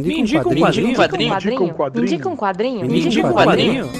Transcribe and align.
Me 0.00 0.20
indica 0.20 0.48
um 0.48 0.54
quadrinho. 0.54 0.86
Me 0.86 1.26
indica 1.26 1.62
um 1.62 1.68
quadrinho. 1.72 1.94
Me 1.94 2.02
indica 2.02 2.28
um 2.28 2.36
quadrinho. 2.36 2.86
Me 2.86 3.00
indica 3.00 3.26
um 3.26 3.32
quadrinho. 3.32 3.90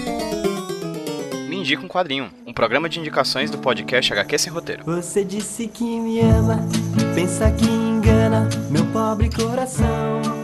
Me 1.48 1.56
indica 1.56 1.84
um 1.84 1.88
quadrinho. 1.88 2.30
Um 2.46 2.52
programa 2.52 2.88
de 2.88 2.98
indicações 2.98 3.50
do 3.50 3.58
podcast 3.58 4.12
HQ 4.12 4.38
Sem 4.38 4.52
Roteiro. 4.52 4.82
Você 4.84 5.24
disse 5.24 5.66
que 5.68 5.84
me 5.84 6.20
ama, 6.20 6.60
pensa 7.14 7.50
que 7.50 7.64
engana 7.64 8.48
meu 8.70 8.84
pobre 8.86 9.30
coração. 9.30 10.43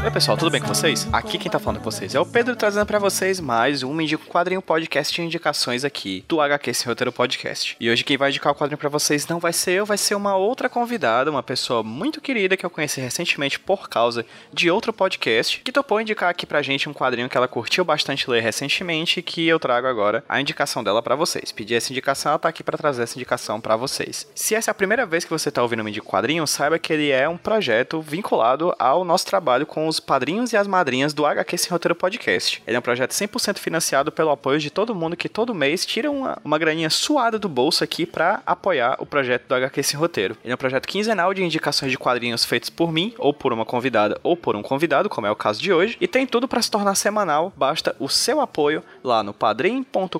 Oi 0.00 0.10
pessoal, 0.12 0.36
tudo 0.38 0.50
bem 0.50 0.60
com 0.60 0.68
vocês? 0.68 1.06
Aqui 1.12 1.36
quem 1.36 1.50
tá 1.50 1.58
falando 1.58 1.78
com 1.78 1.90
vocês 1.90 2.14
é 2.14 2.20
o 2.20 2.24
Pedro 2.24 2.54
trazendo 2.54 2.86
pra 2.86 3.00
vocês 3.00 3.40
mais 3.40 3.82
um 3.82 3.92
um 4.00 4.16
Quadrinho 4.28 4.62
Podcast 4.62 5.14
de 5.14 5.22
indicações 5.22 5.84
aqui 5.84 6.24
do 6.28 6.40
HQ 6.40 6.72
Sem 6.72 6.86
Roteiro 6.86 7.12
Podcast. 7.12 7.76
E 7.80 7.90
hoje 7.90 8.04
quem 8.04 8.16
vai 8.16 8.30
indicar 8.30 8.52
o 8.52 8.56
quadrinho 8.56 8.78
pra 8.78 8.88
vocês 8.88 9.26
não 9.26 9.40
vai 9.40 9.52
ser 9.52 9.72
eu, 9.72 9.84
vai 9.84 9.98
ser 9.98 10.14
uma 10.14 10.36
outra 10.36 10.68
convidada, 10.68 11.30
uma 11.30 11.42
pessoa 11.42 11.82
muito 11.82 12.20
querida 12.20 12.56
que 12.56 12.64
eu 12.64 12.70
conheci 12.70 13.00
recentemente 13.00 13.58
por 13.58 13.88
causa 13.88 14.24
de 14.52 14.70
outro 14.70 14.92
podcast, 14.92 15.60
que 15.60 15.72
topou 15.72 16.00
indicar 16.00 16.30
aqui 16.30 16.46
pra 16.46 16.62
gente 16.62 16.88
um 16.88 16.94
quadrinho 16.94 17.28
que 17.28 17.36
ela 17.36 17.48
curtiu 17.48 17.84
bastante 17.84 18.30
ler 18.30 18.40
recentemente 18.40 19.20
que 19.20 19.46
eu 19.46 19.58
trago 19.58 19.88
agora 19.88 20.24
a 20.28 20.40
indicação 20.40 20.82
dela 20.84 21.02
pra 21.02 21.16
vocês. 21.16 21.50
Pedi 21.50 21.74
essa 21.74 21.92
indicação, 21.92 22.30
ela 22.30 22.38
tá 22.38 22.48
aqui 22.48 22.62
pra 22.62 22.78
trazer 22.78 23.02
essa 23.02 23.18
indicação 23.18 23.60
pra 23.60 23.76
vocês. 23.76 24.28
Se 24.34 24.54
essa 24.54 24.70
é 24.70 24.72
a 24.72 24.74
primeira 24.74 25.04
vez 25.04 25.24
que 25.24 25.30
você 25.30 25.50
tá 25.50 25.60
ouvindo 25.60 25.82
um 25.82 25.88
Quadrinho, 25.88 26.46
saiba 26.46 26.78
que 26.78 26.92
ele 26.92 27.10
é 27.10 27.28
um 27.28 27.36
projeto 27.36 28.00
vinculado 28.00 28.72
ao 28.78 29.04
nosso 29.04 29.26
trabalho 29.26 29.66
com 29.66 29.87
os 29.88 30.00
padrinhos 30.00 30.52
e 30.52 30.56
as 30.56 30.66
madrinhas 30.66 31.12
do 31.12 31.26
HQ 31.26 31.58
Sem 31.58 31.70
Roteiro 31.70 31.94
Podcast. 31.94 32.62
Ele 32.66 32.76
é 32.76 32.78
um 32.78 32.82
projeto 32.82 33.10
100% 33.12 33.58
financiado 33.58 34.12
pelo 34.12 34.30
apoio 34.30 34.58
de 34.58 34.70
todo 34.70 34.94
mundo 34.94 35.16
que 35.16 35.28
todo 35.28 35.54
mês 35.54 35.84
tira 35.84 36.10
uma, 36.10 36.38
uma 36.44 36.58
graninha 36.58 36.90
suada 36.90 37.38
do 37.38 37.48
bolso 37.48 37.82
aqui 37.82 38.06
para 38.06 38.42
apoiar 38.46 38.96
o 39.00 39.06
projeto 39.06 39.46
do 39.48 39.54
HQ 39.54 39.82
Sem 39.82 39.98
Roteiro. 39.98 40.36
Ele 40.44 40.52
é 40.52 40.54
um 40.54 40.58
projeto 40.58 40.86
quinzenal 40.86 41.32
de 41.34 41.42
indicações 41.42 41.90
de 41.90 41.98
quadrinhos 41.98 42.44
feitos 42.44 42.70
por 42.70 42.92
mim, 42.92 43.14
ou 43.18 43.32
por 43.32 43.52
uma 43.52 43.64
convidada, 43.64 44.18
ou 44.22 44.36
por 44.36 44.54
um 44.54 44.62
convidado, 44.62 45.08
como 45.08 45.26
é 45.26 45.30
o 45.30 45.36
caso 45.36 45.60
de 45.60 45.72
hoje, 45.72 45.96
e 46.00 46.06
tem 46.06 46.26
tudo 46.26 46.46
para 46.46 46.62
se 46.62 46.70
tornar 46.70 46.94
semanal, 46.94 47.52
basta 47.56 47.96
o 47.98 48.08
seu 48.08 48.40
apoio 48.40 48.82
lá 49.02 49.22
no 49.22 49.32
padrim.com.br 49.32 50.18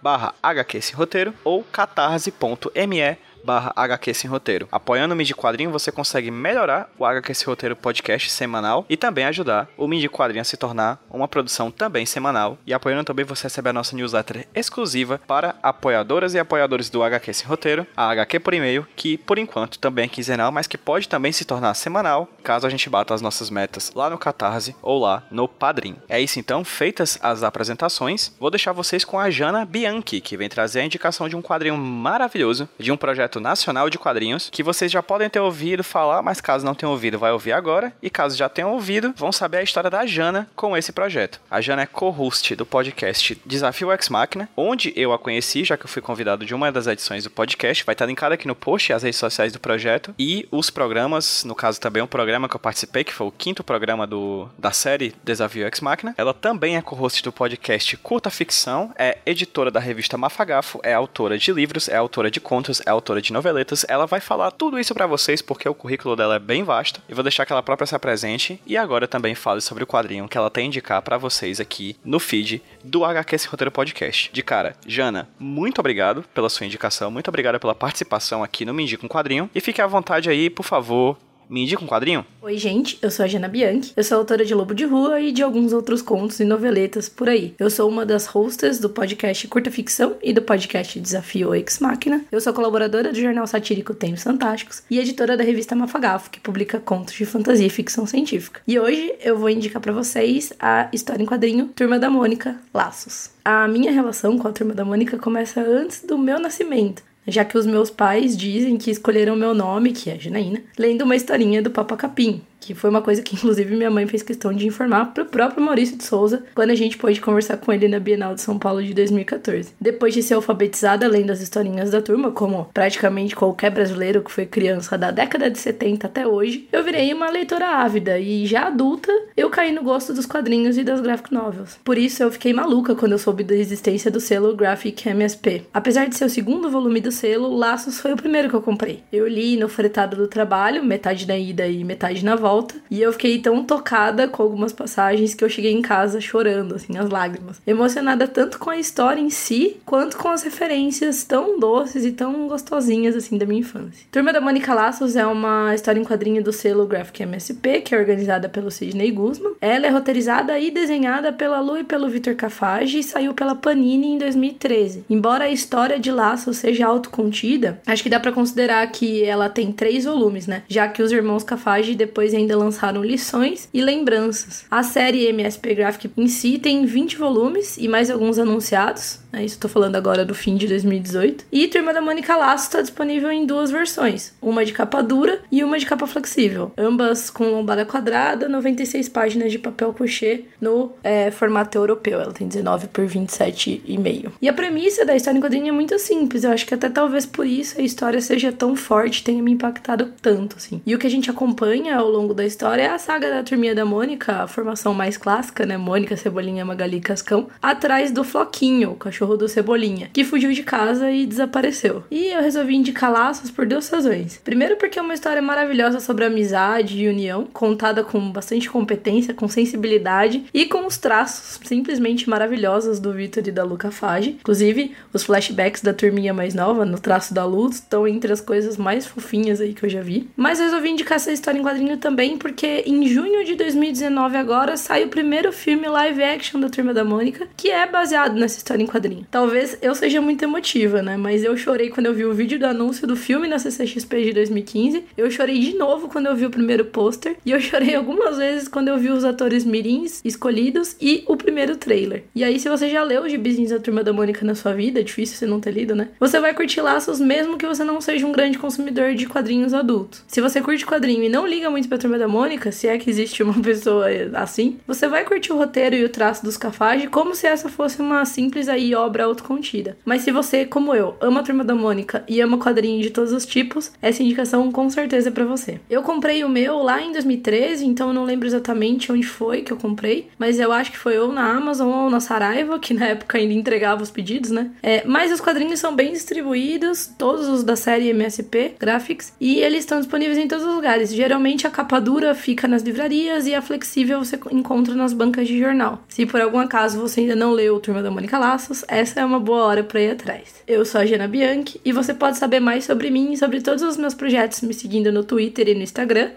barra 0.00 0.34
HQ 0.42 0.82
Sem 0.82 0.94
Roteiro 0.94 1.34
ou 1.44 1.64
catarse.me 1.64 3.16
barra 3.44 3.72
HQ 3.76 4.14
Sem 4.14 4.30
Roteiro. 4.30 4.68
Apoiando 4.70 5.14
o 5.14 5.16
Midi 5.16 5.34
Quadrinho, 5.34 5.70
você 5.70 5.90
consegue 5.90 6.30
melhorar 6.30 6.90
o 6.98 7.04
HQ 7.04 7.34
Sem 7.34 7.46
Roteiro 7.46 7.76
podcast 7.76 8.30
semanal 8.30 8.84
e 8.88 8.96
também 8.96 9.24
ajudar 9.24 9.68
o 9.76 9.88
Midi 9.88 10.08
Quadrinho 10.08 10.42
a 10.42 10.44
se 10.44 10.56
tornar 10.56 11.02
uma 11.10 11.28
produção 11.28 11.70
também 11.70 12.06
semanal. 12.06 12.58
E 12.66 12.72
apoiando 12.72 13.04
também, 13.04 13.24
você 13.24 13.44
recebe 13.44 13.68
a 13.68 13.72
nossa 13.72 13.96
newsletter 13.96 14.46
exclusiva 14.54 15.20
para 15.26 15.56
apoiadoras 15.62 16.34
e 16.34 16.38
apoiadores 16.38 16.90
do 16.90 17.02
HQ 17.02 17.32
Sem 17.32 17.46
Roteiro, 17.46 17.86
a 17.96 18.10
HQ 18.10 18.40
por 18.40 18.54
e-mail, 18.54 18.86
que 18.96 19.16
por 19.16 19.38
enquanto 19.38 19.78
também 19.78 20.04
é 20.04 20.08
quinzenal, 20.08 20.52
mas 20.52 20.66
que 20.66 20.78
pode 20.78 21.08
também 21.08 21.32
se 21.32 21.44
tornar 21.44 21.74
semanal, 21.74 22.28
caso 22.42 22.66
a 22.66 22.70
gente 22.70 22.88
bata 22.88 23.14
as 23.14 23.22
nossas 23.22 23.50
metas 23.50 23.92
lá 23.94 24.08
no 24.08 24.18
Catarse 24.18 24.76
ou 24.82 25.00
lá 25.00 25.22
no 25.30 25.48
Padrim. 25.48 25.96
É 26.08 26.20
isso 26.20 26.38
então, 26.38 26.64
feitas 26.64 27.18
as 27.22 27.42
apresentações, 27.42 28.32
vou 28.38 28.50
deixar 28.50 28.72
vocês 28.72 29.04
com 29.04 29.18
a 29.18 29.30
Jana 29.30 29.64
Bianchi, 29.64 30.20
que 30.20 30.36
vem 30.36 30.48
trazer 30.48 30.80
a 30.80 30.84
indicação 30.84 31.28
de 31.28 31.36
um 31.36 31.42
quadrinho 31.42 31.76
maravilhoso, 31.76 32.68
de 32.78 32.92
um 32.92 32.96
projeto 32.96 33.31
nacional 33.40 33.88
de 33.90 33.98
quadrinhos, 33.98 34.48
que 34.50 34.62
vocês 34.62 34.90
já 34.90 35.02
podem 35.02 35.28
ter 35.28 35.40
ouvido 35.40 35.84
falar, 35.84 36.22
mas 36.22 36.40
caso 36.40 36.64
não 36.64 36.74
tenham 36.74 36.92
ouvido, 36.92 37.18
vai 37.18 37.32
ouvir 37.32 37.52
agora. 37.52 37.92
E 38.02 38.10
caso 38.10 38.36
já 38.36 38.48
tenham 38.48 38.72
ouvido, 38.72 39.14
vão 39.16 39.32
saber 39.32 39.58
a 39.58 39.62
história 39.62 39.90
da 39.90 40.06
Jana 40.06 40.48
com 40.54 40.76
esse 40.76 40.92
projeto. 40.92 41.40
A 41.50 41.60
Jana 41.60 41.82
é 41.82 41.86
co-host 41.86 42.54
do 42.56 42.66
podcast 42.66 43.40
Desafio 43.44 43.90
X 43.92 44.08
Máquina, 44.08 44.48
onde 44.56 44.92
eu 44.96 45.12
a 45.12 45.18
conheci, 45.18 45.64
já 45.64 45.76
que 45.76 45.84
eu 45.84 45.88
fui 45.88 46.02
convidado 46.02 46.44
de 46.44 46.54
uma 46.54 46.70
das 46.70 46.86
edições 46.86 47.24
do 47.24 47.30
podcast. 47.30 47.84
Vai 47.84 47.94
estar 47.94 48.06
linkado 48.06 48.34
aqui 48.34 48.46
no 48.46 48.54
post 48.54 48.92
as 48.92 49.02
redes 49.02 49.18
sociais 49.18 49.52
do 49.52 49.60
projeto 49.60 50.14
e 50.18 50.46
os 50.50 50.70
programas, 50.70 51.44
no 51.44 51.54
caso 51.54 51.80
também 51.80 52.02
um 52.02 52.06
programa 52.06 52.48
que 52.48 52.56
eu 52.56 52.60
participei, 52.60 53.04
que 53.04 53.12
foi 53.12 53.26
o 53.26 53.32
quinto 53.32 53.64
programa 53.64 54.06
do, 54.06 54.48
da 54.58 54.72
série 54.72 55.14
Desafio 55.24 55.66
X 55.66 55.80
Máquina. 55.80 56.14
Ela 56.18 56.34
também 56.34 56.76
é 56.76 56.82
co-host 56.82 57.22
do 57.22 57.32
podcast 57.32 57.96
Curta 57.96 58.30
Ficção, 58.30 58.92
é 58.96 59.18
editora 59.24 59.70
da 59.70 59.80
revista 59.80 60.18
Mafagafo, 60.18 60.80
é 60.82 60.92
autora 60.92 61.38
de 61.38 61.52
livros, 61.52 61.88
é 61.88 61.96
autora 61.96 62.30
de 62.30 62.40
contos, 62.40 62.82
é 62.84 62.90
autora 62.90 63.21
de 63.22 63.32
noveletas. 63.32 63.86
Ela 63.88 64.06
vai 64.06 64.20
falar 64.20 64.50
tudo 64.50 64.78
isso 64.78 64.92
para 64.94 65.06
vocês 65.06 65.40
porque 65.40 65.68
o 65.68 65.74
currículo 65.74 66.16
dela 66.16 66.36
é 66.36 66.38
bem 66.38 66.62
vasto. 66.64 67.00
E 67.08 67.14
vou 67.14 67.22
deixar 67.22 67.46
que 67.46 67.52
ela 67.52 67.62
própria 67.62 67.86
se 67.86 67.94
apresente 67.94 68.60
e 68.66 68.76
agora 68.76 69.08
também 69.08 69.34
fale 69.34 69.60
sobre 69.60 69.84
o 69.84 69.86
quadrinho 69.86 70.28
que 70.28 70.36
ela 70.36 70.50
tem 70.50 70.64
a 70.64 70.66
indicar 70.66 71.02
para 71.02 71.18
vocês 71.18 71.60
aqui 71.60 71.96
no 72.04 72.18
feed 72.18 72.62
do 72.84 73.04
HQ 73.04 73.38
Sem 73.38 73.50
Roteiro 73.50 73.70
Podcast. 73.70 74.30
De 74.32 74.42
cara, 74.42 74.76
Jana, 74.86 75.28
muito 75.38 75.78
obrigado 75.78 76.24
pela 76.34 76.48
sua 76.48 76.66
indicação, 76.66 77.10
muito 77.10 77.28
obrigado 77.28 77.58
pela 77.58 77.74
participação 77.74 78.42
aqui 78.42 78.64
no 78.64 78.74
Me 78.74 78.82
Indica 78.82 79.04
um 79.04 79.08
Quadrinho. 79.08 79.50
E 79.54 79.60
fique 79.60 79.80
à 79.80 79.86
vontade 79.86 80.28
aí, 80.28 80.50
por 80.50 80.64
favor, 80.64 81.16
me 81.52 81.64
indica 81.64 81.84
um 81.84 81.86
quadrinho? 81.86 82.24
Oi, 82.40 82.56
gente, 82.56 82.98
eu 83.02 83.10
sou 83.10 83.24
a 83.24 83.28
Jana 83.28 83.46
Bianchi, 83.46 83.92
eu 83.94 84.02
sou 84.02 84.16
autora 84.16 84.42
de 84.42 84.54
Lobo 84.54 84.74
de 84.74 84.86
Rua 84.86 85.20
e 85.20 85.30
de 85.30 85.42
alguns 85.42 85.74
outros 85.74 86.00
contos 86.00 86.40
e 86.40 86.44
noveletas 86.44 87.10
por 87.10 87.28
aí. 87.28 87.54
Eu 87.58 87.68
sou 87.68 87.90
uma 87.90 88.06
das 88.06 88.24
hosts 88.24 88.78
do 88.78 88.88
podcast 88.88 89.46
Curta 89.48 89.70
Ficção 89.70 90.16
e 90.22 90.32
do 90.32 90.40
podcast 90.40 90.98
Desafio 90.98 91.54
Ex 91.54 91.78
Máquina. 91.78 92.24
Eu 92.32 92.40
sou 92.40 92.54
colaboradora 92.54 93.12
do 93.12 93.20
jornal 93.20 93.46
satírico 93.46 93.92
Tempos 93.92 94.22
Fantásticos 94.22 94.82
e 94.90 94.98
editora 94.98 95.36
da 95.36 95.44
revista 95.44 95.76
Mafagafo, 95.76 96.30
que 96.30 96.40
publica 96.40 96.80
contos 96.80 97.12
de 97.12 97.26
fantasia 97.26 97.66
e 97.66 97.70
ficção 97.70 98.06
científica. 98.06 98.62
E 98.66 98.78
hoje 98.78 99.14
eu 99.20 99.36
vou 99.36 99.50
indicar 99.50 99.82
para 99.82 99.92
vocês 99.92 100.54
a 100.58 100.88
história 100.90 101.22
em 101.22 101.26
quadrinho 101.26 101.68
Turma 101.76 101.98
da 101.98 102.08
Mônica 102.08 102.56
Laços. 102.72 103.30
A 103.44 103.68
minha 103.68 103.92
relação 103.92 104.38
com 104.38 104.48
a 104.48 104.52
Turma 104.52 104.72
da 104.72 104.86
Mônica 104.86 105.18
começa 105.18 105.60
antes 105.60 106.02
do 106.02 106.16
meu 106.16 106.40
nascimento 106.40 107.02
já 107.26 107.44
que 107.44 107.56
os 107.56 107.66
meus 107.66 107.90
pais 107.90 108.36
dizem 108.36 108.76
que 108.76 108.90
escolheram 108.90 109.36
meu 109.36 109.54
nome, 109.54 109.92
que 109.92 110.10
é 110.10 110.18
Janaína, 110.18 110.62
lendo 110.78 111.02
uma 111.02 111.16
historinha 111.16 111.62
do 111.62 111.70
Papa 111.70 111.96
Capim, 111.96 112.42
que 112.62 112.74
foi 112.74 112.88
uma 112.88 113.02
coisa 113.02 113.20
que 113.20 113.34
inclusive 113.42 113.74
minha 113.74 113.90
mãe 113.90 114.06
fez 114.06 114.22
questão 114.22 114.52
de 114.52 114.66
informar 114.66 115.12
pro 115.12 115.26
próprio 115.26 115.62
Maurício 115.62 115.98
de 115.98 116.04
Souza 116.04 116.44
quando 116.54 116.70
a 116.70 116.74
gente 116.74 116.96
pôde 116.96 117.20
conversar 117.20 117.56
com 117.56 117.72
ele 117.72 117.88
na 117.88 117.98
Bienal 117.98 118.34
de 118.34 118.40
São 118.40 118.58
Paulo 118.58 118.82
de 118.82 118.94
2014. 118.94 119.72
Depois 119.80 120.14
de 120.14 120.22
ser 120.22 120.34
alfabetizada 120.34 121.08
lendo 121.08 121.30
as 121.30 121.40
historinhas 121.40 121.90
da 121.90 122.00
turma, 122.00 122.30
como 122.30 122.70
praticamente 122.72 123.34
qualquer 123.34 123.70
brasileiro 123.70 124.22
que 124.22 124.30
foi 124.30 124.46
criança 124.46 124.96
da 124.96 125.10
década 125.10 125.50
de 125.50 125.58
70 125.58 126.06
até 126.06 126.26
hoje, 126.26 126.68
eu 126.70 126.84
virei 126.84 127.12
uma 127.12 127.30
leitora 127.30 127.66
ávida 127.66 128.18
e 128.18 128.46
já 128.46 128.68
adulta 128.68 129.12
eu 129.36 129.50
caí 129.50 129.72
no 129.72 129.82
gosto 129.82 130.14
dos 130.14 130.26
quadrinhos 130.26 130.78
e 130.78 130.84
das 130.84 131.00
graphic 131.00 131.34
novels. 131.34 131.78
Por 131.82 131.98
isso 131.98 132.22
eu 132.22 132.30
fiquei 132.30 132.52
maluca 132.52 132.94
quando 132.94 133.12
eu 133.12 133.18
soube 133.18 133.42
da 133.42 133.56
existência 133.56 134.10
do 134.10 134.20
selo 134.20 134.54
Graphic 134.54 135.08
MSP. 135.08 135.66
Apesar 135.74 136.06
de 136.06 136.16
ser 136.16 136.26
o 136.26 136.30
segundo 136.30 136.70
volume 136.70 137.00
do 137.00 137.10
selo, 137.10 137.56
Laços 137.56 137.98
foi 137.98 138.12
o 138.12 138.16
primeiro 138.16 138.48
que 138.48 138.54
eu 138.54 138.62
comprei. 138.62 139.02
Eu 139.12 139.26
li 139.26 139.56
no 139.56 139.68
fretado 139.68 140.16
do 140.16 140.28
trabalho, 140.28 140.84
metade 140.84 141.26
na 141.26 141.36
ida 141.36 141.66
e 141.66 141.82
metade 141.82 142.24
na 142.24 142.36
volta 142.36 142.51
volta. 142.52 142.74
E 142.90 143.00
eu 143.00 143.12
fiquei 143.12 143.38
tão 143.38 143.64
tocada 143.64 144.28
com 144.28 144.42
algumas 144.42 144.72
passagens 144.72 145.34
que 145.34 145.42
eu 145.42 145.48
cheguei 145.48 145.72
em 145.72 145.80
casa 145.80 146.20
chorando, 146.20 146.74
assim, 146.74 146.98
as 146.98 147.08
lágrimas. 147.08 147.60
Emocionada 147.66 148.28
tanto 148.28 148.58
com 148.58 148.68
a 148.68 148.76
história 148.76 149.20
em 149.20 149.30
si, 149.30 149.76
quanto 149.86 150.16
com 150.18 150.28
as 150.28 150.42
referências 150.42 151.24
tão 151.24 151.58
doces 151.58 152.04
e 152.04 152.12
tão 152.12 152.46
gostosinhas, 152.48 153.16
assim, 153.16 153.38
da 153.38 153.46
minha 153.46 153.60
infância. 153.60 154.06
Turma 154.10 154.32
da 154.32 154.40
Mônica 154.40 154.74
Laços 154.74 155.16
é 155.16 155.26
uma 155.26 155.74
história 155.74 155.98
em 156.00 156.04
quadrinho 156.04 156.42
do 156.42 156.52
selo 156.52 156.86
Graphic 156.86 157.22
MSP, 157.22 157.80
que 157.80 157.94
é 157.94 157.98
organizada 157.98 158.48
pelo 158.48 158.70
Sidney 158.70 159.10
Guzman. 159.10 159.54
Ela 159.60 159.86
é 159.86 159.90
roteirizada 159.90 160.58
e 160.58 160.70
desenhada 160.70 161.32
pela 161.32 161.60
Lu 161.60 161.78
e 161.78 161.84
pelo 161.84 162.08
Vitor 162.08 162.34
Cafage 162.34 162.98
e 162.98 163.02
saiu 163.02 163.32
pela 163.32 163.54
Panini 163.54 164.08
em 164.08 164.18
2013. 164.18 165.04
Embora 165.08 165.44
a 165.44 165.50
história 165.50 165.98
de 165.98 166.10
Laços 166.10 166.58
seja 166.58 166.86
autocontida, 166.86 167.80
acho 167.86 168.02
que 168.02 168.10
dá 168.10 168.20
para 168.20 168.32
considerar 168.32 168.86
que 168.88 169.24
ela 169.24 169.48
tem 169.48 169.72
três 169.72 170.04
volumes, 170.04 170.46
né? 170.46 170.62
Já 170.68 170.88
que 170.88 171.02
os 171.02 171.12
irmãos 171.12 171.44
Cafage 171.44 171.94
depois 171.94 172.34
ainda 172.42 172.56
lançaram 172.56 173.02
lições 173.02 173.68
e 173.72 173.80
lembranças. 173.80 174.64
A 174.70 174.82
série 174.82 175.26
MSP 175.26 175.74
Graphic 175.74 176.10
em 176.16 176.28
si 176.28 176.58
tem 176.58 176.84
20 176.84 177.16
volumes 177.16 177.76
e 177.78 177.88
mais 177.88 178.10
alguns 178.10 178.38
anunciados. 178.38 179.21
Né? 179.32 179.44
Isso 179.44 179.56
eu 179.56 179.60
tô 179.60 179.68
falando 179.68 179.96
agora 179.96 180.24
do 180.24 180.34
fim 180.34 180.56
de 180.56 180.66
2018. 180.68 181.46
E 181.50 181.68
Turma 181.68 181.92
da 181.92 182.00
Mônica 182.00 182.36
Laço 182.36 182.64
está 182.64 182.82
disponível 182.82 183.30
em 183.32 183.46
duas 183.46 183.70
versões: 183.70 184.34
uma 184.40 184.64
de 184.64 184.72
capa 184.72 185.02
dura 185.02 185.40
e 185.50 185.64
uma 185.64 185.78
de 185.78 185.86
capa 185.86 186.06
flexível. 186.06 186.72
Ambas 186.76 187.30
com 187.30 187.44
lombada 187.44 187.84
quadrada, 187.84 188.48
96 188.48 189.08
páginas 189.08 189.50
de 189.50 189.58
papel 189.58 189.92
couché 189.92 190.42
no 190.60 190.92
é, 191.02 191.30
formato 191.30 191.78
europeu. 191.78 192.20
Ela 192.20 192.32
tem 192.32 192.46
19 192.46 192.88
por 192.88 193.06
27,5. 193.06 194.32
E 194.40 194.48
a 194.48 194.52
premissa 194.52 195.04
da 195.04 195.16
história 195.16 195.38
em 195.38 195.42
quadrinho 195.42 195.68
é 195.68 195.72
muito 195.72 195.98
simples. 195.98 196.44
Eu 196.44 196.52
acho 196.52 196.66
que 196.66 196.74
até 196.74 196.88
talvez 196.88 197.24
por 197.24 197.46
isso 197.46 197.80
a 197.80 197.82
história 197.82 198.20
seja 198.20 198.52
tão 198.52 198.76
forte, 198.76 199.24
tenha 199.24 199.42
me 199.42 199.52
impactado 199.52 200.12
tanto, 200.20 200.56
assim. 200.56 200.82
E 200.84 200.94
o 200.94 200.98
que 200.98 201.06
a 201.06 201.10
gente 201.10 201.30
acompanha 201.30 201.96
ao 201.96 202.08
longo 202.08 202.34
da 202.34 202.44
história 202.44 202.82
é 202.82 202.88
a 202.88 202.98
saga 202.98 203.30
da 203.30 203.42
Turminha 203.42 203.74
da 203.74 203.84
Mônica, 203.84 204.42
a 204.42 204.46
formação 204.46 204.92
mais 204.92 205.16
clássica, 205.16 205.64
né? 205.64 205.76
Mônica, 205.76 206.16
Cebolinha, 206.16 206.64
Magali 206.64 207.00
Cascão, 207.00 207.48
atrás 207.60 208.10
do 208.10 208.24
Floquinho, 208.24 208.92
o 208.92 208.96
cachorro 208.96 209.21
cachorro 209.22 209.36
do 209.36 209.48
Cebolinha, 209.48 210.10
que 210.12 210.24
fugiu 210.24 210.52
de 210.52 210.62
casa 210.62 211.10
e 211.10 211.26
desapareceu. 211.26 212.02
E 212.10 212.26
eu 212.26 212.42
resolvi 212.42 212.74
indicar 212.74 213.12
Laços 213.12 213.50
por 213.50 213.66
duas 213.66 213.88
razões. 213.88 214.40
Primeiro, 214.42 214.76
porque 214.76 214.98
é 214.98 215.02
uma 215.02 215.14
história 215.14 215.40
maravilhosa 215.40 216.00
sobre 216.00 216.24
amizade 216.24 216.98
e 216.98 217.08
união, 217.08 217.46
contada 217.52 218.02
com 218.02 218.32
bastante 218.32 218.68
competência, 218.68 219.34
com 219.34 219.46
sensibilidade 219.48 220.44
e 220.52 220.66
com 220.66 220.86
os 220.86 220.98
traços 220.98 221.60
simplesmente 221.64 222.28
maravilhosos 222.28 222.98
do 222.98 223.12
Victor 223.12 223.46
e 223.46 223.52
da 223.52 223.62
Luca 223.62 223.90
Fage. 223.90 224.38
Inclusive, 224.40 224.92
os 225.12 225.22
flashbacks 225.22 225.82
da 225.82 225.92
turminha 225.92 226.34
mais 226.34 226.54
nova, 226.54 226.84
no 226.84 226.98
traço 226.98 227.32
da 227.32 227.44
luz, 227.44 227.76
estão 227.76 228.08
entre 228.08 228.32
as 228.32 228.40
coisas 228.40 228.76
mais 228.76 229.06
fofinhas 229.06 229.60
aí 229.60 229.72
que 229.74 229.84
eu 229.84 229.90
já 229.90 230.00
vi. 230.00 230.28
Mas 230.36 230.58
resolvi 230.58 230.90
indicar 230.90 231.16
essa 231.16 231.32
história 231.32 231.58
em 231.58 231.62
quadrinho 231.62 231.96
também 231.98 232.36
porque 232.36 232.82
em 232.86 233.06
junho 233.06 233.44
de 233.44 233.54
2019 233.54 234.36
agora 234.36 234.76
sai 234.76 235.04
o 235.04 235.08
primeiro 235.08 235.52
filme 235.52 235.86
live 235.86 236.22
action 236.22 236.60
da 236.60 236.68
Turma 236.68 236.94
da 236.94 237.04
Mônica, 237.04 237.46
que 237.56 237.70
é 237.70 237.86
baseado 237.86 238.34
nessa 238.34 238.58
história 238.58 238.82
em 238.82 238.86
quadrinho. 238.86 239.11
Talvez 239.30 239.78
eu 239.82 239.94
seja 239.94 240.20
muito 240.20 240.42
emotiva, 240.42 241.02
né? 241.02 241.16
Mas 241.16 241.44
eu 241.44 241.56
chorei 241.56 241.90
quando 241.90 242.06
eu 242.06 242.14
vi 242.14 242.24
o 242.24 242.32
vídeo 242.32 242.58
do 242.58 242.66
anúncio 242.66 243.06
do 243.06 243.16
filme 243.16 243.48
na 243.48 243.58
CCXP 243.58 244.24
de 244.24 244.32
2015. 244.32 245.04
Eu 245.16 245.30
chorei 245.30 245.58
de 245.58 245.74
novo 245.76 246.08
quando 246.08 246.26
eu 246.26 246.36
vi 246.36 246.46
o 246.46 246.50
primeiro 246.50 246.84
pôster. 246.86 247.36
E 247.44 247.50
eu 247.50 247.60
chorei 247.60 247.94
algumas 247.94 248.38
vezes 248.38 248.68
quando 248.68 248.88
eu 248.88 248.98
vi 248.98 249.10
os 249.10 249.24
atores 249.24 249.64
mirins 249.64 250.20
escolhidos 250.24 250.96
e 251.00 251.24
o 251.26 251.36
primeiro 251.36 251.76
trailer. 251.76 252.24
E 252.34 252.44
aí, 252.44 252.58
se 252.58 252.68
você 252.68 252.88
já 252.88 253.02
leu 253.02 253.22
os 253.22 253.30
gibizinhos 253.30 253.70
da 253.70 253.78
Turma 253.78 254.02
da 254.02 254.12
Mônica 254.12 254.44
na 254.44 254.54
sua 254.54 254.72
vida, 254.72 255.00
é 255.00 255.02
difícil 255.02 255.36
você 255.36 255.46
não 255.46 255.60
ter 255.60 255.72
lido, 255.72 255.94
né? 255.94 256.08
Você 256.18 256.40
vai 256.40 256.54
curtir 256.54 256.80
laços 256.80 257.20
mesmo 257.20 257.58
que 257.58 257.66
você 257.66 257.84
não 257.84 258.00
seja 258.00 258.26
um 258.26 258.32
grande 258.32 258.58
consumidor 258.58 259.14
de 259.14 259.26
quadrinhos 259.26 259.74
adultos. 259.74 260.24
Se 260.26 260.40
você 260.40 260.60
curte 260.60 260.86
quadrinho 260.86 261.24
e 261.24 261.28
não 261.28 261.46
liga 261.46 261.70
muito 261.70 261.88
pra 261.88 261.98
Turma 261.98 262.18
da 262.18 262.28
Mônica, 262.28 262.72
se 262.72 262.86
é 262.88 262.98
que 262.98 263.10
existe 263.10 263.42
uma 263.42 263.54
pessoa 263.62 264.06
assim, 264.34 264.78
você 264.86 265.08
vai 265.08 265.24
curtir 265.24 265.52
o 265.52 265.56
roteiro 265.56 265.96
e 265.96 266.04
o 266.04 266.08
traço 266.08 266.44
dos 266.44 266.56
Cafage 266.56 267.08
como 267.08 267.34
se 267.34 267.46
essa 267.46 267.68
fosse 267.68 268.00
uma 268.00 268.24
simples 268.24 268.68
aí 268.68 268.94
obra 269.04 269.24
autocontida. 269.24 269.96
Mas 270.04 270.22
se 270.22 270.30
você, 270.30 270.64
como 270.64 270.94
eu, 270.94 271.16
ama 271.20 271.40
a 271.40 271.42
Turma 271.42 271.64
da 271.64 271.74
Mônica 271.74 272.24
e 272.28 272.40
ama 272.40 272.58
quadrinho 272.58 273.02
de 273.02 273.10
todos 273.10 273.32
os 273.32 273.44
tipos, 273.44 273.92
essa 274.00 274.22
indicação 274.22 274.70
com 274.70 274.88
certeza 274.88 275.28
é 275.28 275.32
para 275.32 275.44
você. 275.44 275.80
Eu 275.90 276.02
comprei 276.02 276.44
o 276.44 276.48
meu 276.48 276.78
lá 276.78 277.02
em 277.02 277.12
2013, 277.12 277.86
então 277.86 278.08
eu 278.08 278.14
não 278.14 278.24
lembro 278.24 278.46
exatamente 278.46 279.10
onde 279.10 279.26
foi 279.26 279.62
que 279.62 279.72
eu 279.72 279.76
comprei, 279.76 280.28
mas 280.38 280.58
eu 280.58 280.72
acho 280.72 280.92
que 280.92 280.98
foi 280.98 281.18
ou 281.18 281.32
na 281.32 281.50
Amazon 281.50 281.88
ou 281.88 282.10
na 282.10 282.20
Saraiva, 282.20 282.78
que 282.78 282.94
na 282.94 283.06
época 283.06 283.38
ainda 283.38 283.54
entregava 283.54 284.02
os 284.02 284.10
pedidos, 284.10 284.50
né? 284.50 284.70
É, 284.82 285.04
mas 285.06 285.32
os 285.32 285.40
quadrinhos 285.40 285.80
são 285.80 285.94
bem 285.94 286.12
distribuídos, 286.12 287.10
todos 287.18 287.48
os 287.48 287.64
da 287.64 287.76
série 287.76 288.08
MSP 288.10 288.74
Graphics, 288.78 289.32
e 289.40 289.58
eles 289.60 289.80
estão 289.80 289.98
disponíveis 289.98 290.38
em 290.38 290.48
todos 290.48 290.64
os 290.64 290.74
lugares. 290.74 291.12
Geralmente 291.12 291.66
a 291.66 291.70
capa 291.70 292.00
dura 292.00 292.34
fica 292.34 292.68
nas 292.68 292.82
livrarias 292.82 293.46
e 293.46 293.54
a 293.54 293.62
flexível 293.62 294.18
você 294.18 294.38
encontra 294.50 294.94
nas 294.94 295.12
bancas 295.12 295.46
de 295.46 295.58
jornal. 295.58 296.02
Se 296.08 296.26
por 296.26 296.40
algum 296.40 296.58
acaso 296.58 297.00
você 297.00 297.20
ainda 297.20 297.36
não 297.36 297.52
leu 297.52 297.80
Turma 297.80 298.02
da 298.02 298.10
Mônica 298.10 298.38
Laços, 298.38 298.84
essa 298.92 299.20
é 299.20 299.24
uma 299.24 299.40
boa 299.40 299.64
hora 299.64 299.82
para 299.82 300.00
ir 300.02 300.10
atrás. 300.10 300.62
Eu 300.68 300.84
sou 300.84 301.00
a 301.00 301.06
Jana 301.06 301.26
Bianchi 301.26 301.80
e 301.82 301.92
você 301.92 302.12
pode 302.12 302.36
saber 302.36 302.60
mais 302.60 302.84
sobre 302.84 303.10
mim 303.10 303.32
e 303.32 303.36
sobre 303.38 303.62
todos 303.62 303.82
os 303.82 303.96
meus 303.96 304.12
projetos 304.12 304.60
me 304.60 304.74
seguindo 304.74 305.10
no 305.10 305.24
Twitter 305.24 305.66
e 305.68 305.74
no 305.74 305.82
Instagram, 305.82 306.30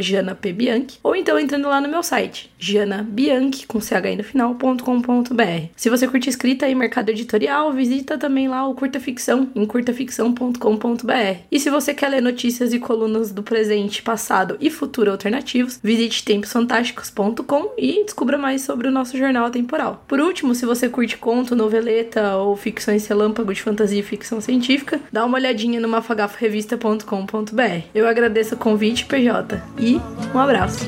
janapbianchi, 0.00 0.98
ou 1.02 1.14
então 1.14 1.38
entrando 1.38 1.68
lá 1.68 1.80
no 1.80 1.88
meu 1.88 2.02
site, 2.02 2.50
janabianchi, 2.58 3.66
com 3.66 3.78
ch 3.78 3.92
no 4.16 4.24
final.com.br. 4.24 5.68
Se 5.76 5.90
você 5.90 6.08
curte 6.08 6.30
escrita 6.30 6.66
e 6.66 6.74
mercado 6.74 7.10
editorial, 7.10 7.72
visita 7.74 8.16
também 8.16 8.48
lá 8.48 8.66
o 8.66 8.74
Curta 8.74 8.98
Ficção, 8.98 9.50
em 9.54 9.66
curtaficção.com.br. 9.66 11.38
E 11.50 11.60
se 11.60 11.68
você 11.68 11.92
quer 11.92 12.08
ler 12.08 12.22
notícias 12.22 12.72
e 12.72 12.78
colunas 12.78 13.32
do 13.32 13.42
presente, 13.42 14.02
passado 14.02 14.56
e 14.60 14.70
futuro 14.70 15.10
alternativos, 15.10 15.78
visite 15.82 16.24
temposfantásticos.com 16.24 17.74
e 17.76 18.02
descubra 18.04 18.38
mais 18.38 18.62
sobre 18.62 18.88
o 18.88 18.90
nosso 18.90 19.18
jornal 19.18 19.50
temporal. 19.50 20.04
Por 20.08 20.20
último, 20.20 20.54
se 20.54 20.64
você 20.64 20.88
curte 20.88 21.18
conto, 21.18 21.54
ou 22.36 22.56
ficções 22.56 23.06
relâmpago 23.06 23.52
de 23.52 23.62
fantasia 23.62 24.00
e 24.00 24.02
ficção 24.02 24.40
científica, 24.40 25.00
dá 25.12 25.24
uma 25.24 25.38
olhadinha 25.38 25.80
no 25.80 25.88
mafagaforevista.com.br. 25.88 27.82
Eu 27.94 28.06
agradeço 28.08 28.54
o 28.54 28.58
convite, 28.58 29.04
PJ, 29.06 29.62
e 29.78 30.00
um 30.34 30.38
abraço. 30.38 30.86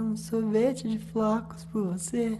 Um 0.00 0.16
sorvete 0.16 0.88
de 0.88 0.98
flocos 0.98 1.64
por 1.64 1.92
você. 1.92 2.38